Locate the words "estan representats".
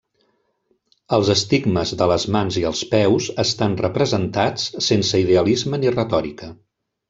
3.45-4.67